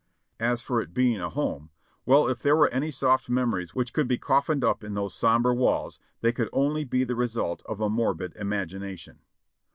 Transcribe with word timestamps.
As 0.39 0.63
for 0.63 0.81
it 0.81 0.95
being 0.95 1.21
a 1.21 1.29
home— 1.29 1.69
well, 2.07 2.27
if 2.27 2.41
there 2.41 2.55
were 2.55 2.69
any 2.69 2.89
soft 2.89 3.29
memories 3.29 3.75
which 3.75 3.93
could 3.93 4.07
be 4.07 4.17
coffined 4.17 4.63
up 4.63 4.83
in 4.83 4.95
those 4.95 5.13
sombre 5.13 5.53
walls, 5.53 5.99
they 6.21 6.31
could 6.31 6.49
only 6.51 6.83
be 6.83 7.03
the 7.03 7.15
result 7.15 7.61
of 7.67 7.79
a 7.79 7.87
morbid 7.87 8.35
imagination. 8.35 9.19